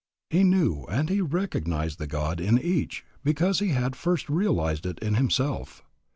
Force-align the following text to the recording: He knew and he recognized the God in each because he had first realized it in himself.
He 0.31 0.43
knew 0.43 0.85
and 0.89 1.09
he 1.09 1.21
recognized 1.21 1.99
the 1.99 2.07
God 2.07 2.39
in 2.41 2.57
each 2.57 3.05
because 3.23 3.59
he 3.59 3.67
had 3.69 3.95
first 3.95 4.29
realized 4.31 4.87
it 4.87 4.97
in 4.97 5.13
himself. 5.13 5.83